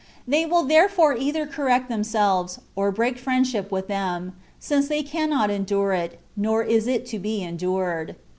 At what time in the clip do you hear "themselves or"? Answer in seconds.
1.87-2.91